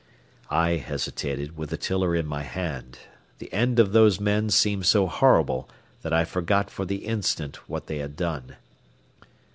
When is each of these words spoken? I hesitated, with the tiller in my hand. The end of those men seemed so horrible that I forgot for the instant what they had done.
I 0.49 0.77
hesitated, 0.77 1.55
with 1.59 1.69
the 1.69 1.77
tiller 1.77 2.15
in 2.15 2.25
my 2.25 2.41
hand. 2.41 2.97
The 3.37 3.53
end 3.53 3.77
of 3.77 3.91
those 3.91 4.19
men 4.19 4.49
seemed 4.49 4.87
so 4.87 5.05
horrible 5.05 5.69
that 6.01 6.11
I 6.11 6.25
forgot 6.25 6.71
for 6.71 6.85
the 6.85 7.05
instant 7.05 7.57
what 7.69 7.85
they 7.85 7.99
had 7.99 8.15
done. 8.15 8.55